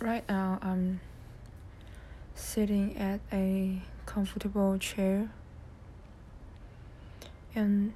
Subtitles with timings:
[0.00, 1.00] Right now, I'm
[2.34, 5.30] sitting at a comfortable chair.
[7.54, 7.92] And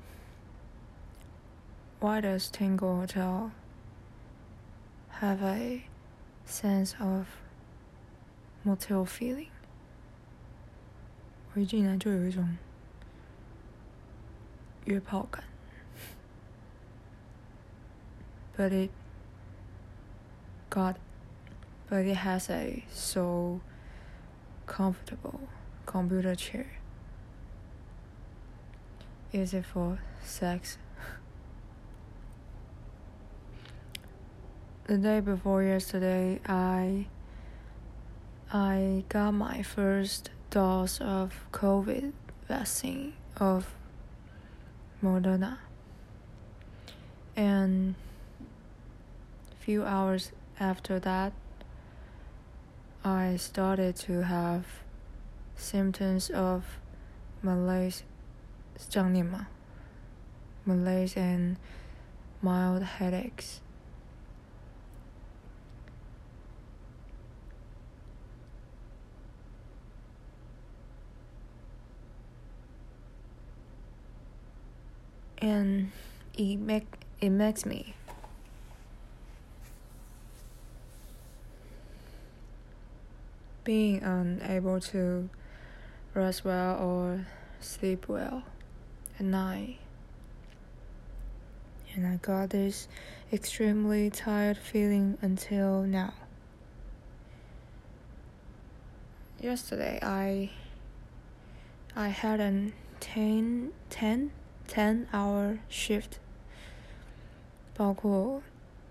[2.00, 3.52] why does Tango Hotel
[5.08, 5.84] have a
[6.46, 7.26] sense of
[8.64, 9.48] motel feeling?
[11.52, 12.56] 我一进来就有一种
[14.84, 15.44] 约炮感。
[18.56, 18.90] But it
[20.70, 20.96] got
[21.89, 23.61] but it has a so
[24.65, 25.41] comfortable
[25.85, 26.67] computer chair.
[29.31, 30.77] Is it for sex?
[34.87, 37.07] the day before yesterday, I
[38.51, 42.13] I got my first dose of COVID
[42.47, 43.73] vaccine of
[45.03, 45.57] Moderna.
[47.35, 47.95] And
[49.51, 51.33] a few hours after that,
[53.05, 54.65] I started to have
[55.55, 56.79] symptoms of
[57.43, 58.01] malaise
[60.65, 61.57] malaise and
[62.41, 63.61] mild headaches.
[75.37, 75.91] And
[76.35, 76.87] it make
[77.21, 77.93] it makes me
[83.64, 85.28] being unable to
[86.14, 87.26] rest well or
[87.60, 88.42] sleep well
[89.18, 89.78] at night.
[91.94, 92.88] And I got this
[93.32, 96.14] extremely tired feeling until now.
[99.40, 100.50] Yesterday I
[101.96, 104.30] I had a 10 10
[104.68, 106.18] 10 hour shift
[107.74, 108.42] 包括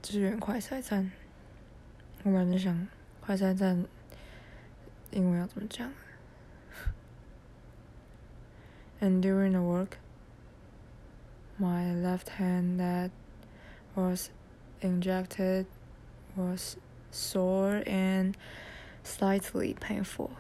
[0.02, 1.12] 支援快筛站，
[2.23, 2.88] 我本来想
[3.22, 3.86] 快筛站
[5.14, 5.92] 英文要怎么讲？
[9.02, 9.98] And during the work,
[11.58, 13.11] my left hand that
[13.95, 14.30] was
[14.82, 15.66] injected
[16.36, 16.77] was
[17.11, 18.36] sore and
[19.04, 20.32] slightly painful.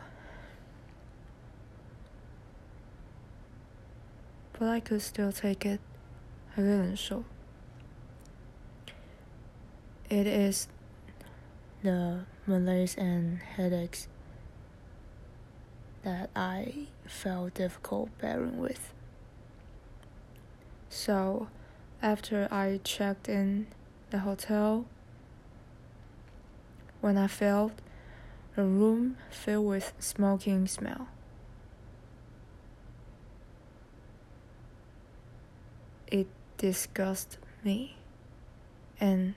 [4.53, 5.79] But I could still take it.
[6.57, 7.23] I couldn't show.
[10.09, 10.67] It is
[11.81, 14.09] the malaise and headaches
[16.04, 18.92] that I felt difficult bearing with.
[20.90, 21.48] So,
[22.02, 23.66] after I checked in
[24.10, 24.84] the hotel,
[27.00, 27.72] when I felt
[28.54, 31.08] the room filled with smoking smell,
[36.06, 36.26] it
[36.58, 37.96] disgusts me
[39.00, 39.34] and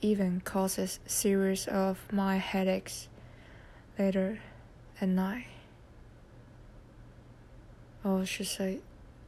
[0.00, 3.08] even causes series of my headaches
[3.98, 4.40] later
[5.00, 5.46] at night.
[8.04, 8.80] Or should say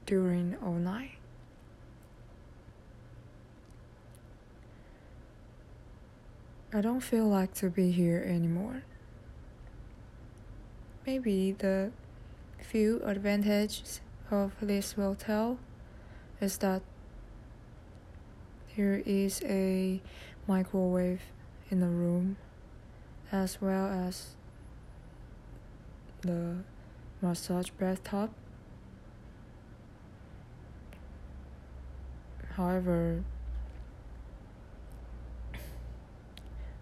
[0.06, 1.18] during all night.
[6.72, 8.82] I don't feel like to be here anymore.
[11.06, 11.90] Maybe the
[12.60, 15.58] few advantages of this hotel
[16.40, 16.82] is that
[18.76, 20.00] there is a
[20.46, 21.22] microwave
[21.70, 22.36] in the room
[23.32, 24.36] as well as
[26.22, 26.56] the
[27.20, 28.30] massage bathtub.
[32.54, 33.22] However,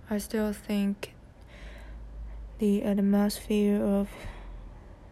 [0.08, 1.14] I still think
[2.58, 4.08] the atmosphere of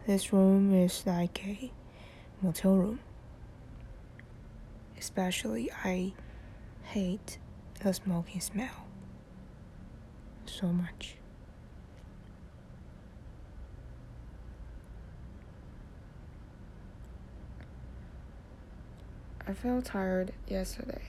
[0.07, 1.71] this room is like a
[2.41, 3.01] motel room.
[4.99, 6.13] Especially, I
[6.85, 7.39] hate
[7.83, 8.87] the smoking smell
[10.47, 11.17] so much.
[19.47, 21.03] I felt tired yesterday,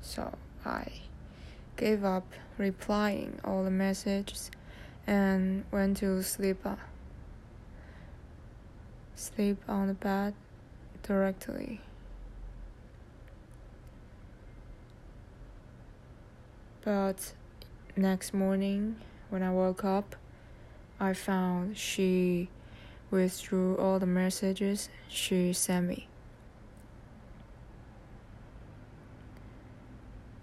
[0.00, 0.32] so
[0.64, 0.90] I
[1.76, 2.26] gave up
[2.58, 4.50] replying all the messages
[5.06, 6.66] and went to sleep.
[6.66, 6.76] Uh,
[9.16, 10.34] sleep on the bed
[11.02, 11.80] directly.
[16.84, 17.32] But
[17.96, 18.96] next morning,
[19.30, 20.14] when I woke up,
[21.00, 22.48] I found she
[23.10, 26.08] withdrew all the messages she sent me.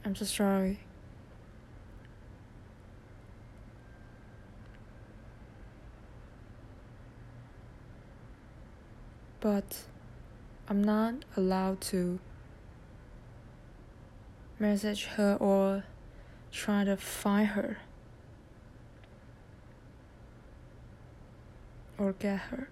[0.06, 0.80] I'm so sorry.
[9.40, 9.84] But
[10.70, 12.20] I'm not allowed to
[14.60, 15.84] message her or
[16.52, 17.78] try to find her
[21.98, 22.70] or get her.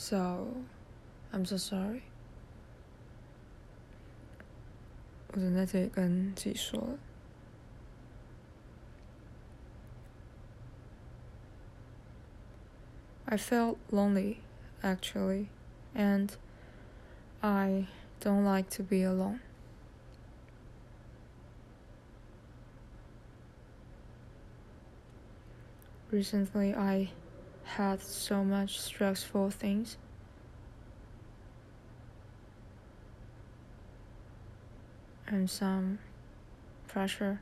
[0.00, 0.48] So,
[1.32, 2.02] I'm so sorry.
[5.32, 6.98] 我正在这里跟自己说了。
[13.26, 14.38] I felt lonely,
[14.82, 15.48] actually,
[15.94, 16.30] and
[17.42, 17.88] I
[18.20, 19.40] don't like to be alone.
[26.10, 27.10] Recently, I
[27.77, 29.97] had so much stressful things.
[35.27, 35.99] And some
[36.87, 37.39] pressure.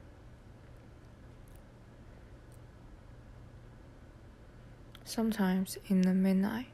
[5.04, 6.68] Sometimes in the midnight.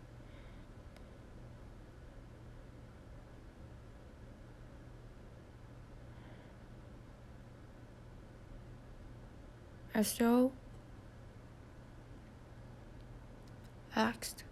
[9.93, 10.51] I still
[13.95, 14.43] asked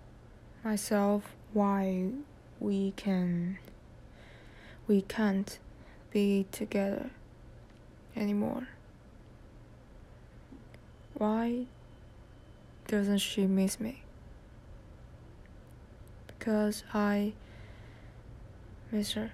[0.64, 2.08] myself why
[2.60, 3.58] we can
[4.88, 5.60] we can't
[6.12, 7.10] be together
[8.16, 8.68] anymore.
[11.14, 11.66] Why
[12.88, 14.04] doesn't she miss me?
[16.28, 17.34] Because I
[18.92, 19.32] miss her.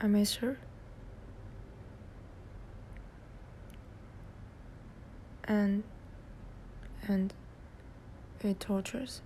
[0.00, 0.58] I miss her.
[5.50, 5.82] And
[7.08, 7.34] and
[8.42, 9.20] it tortures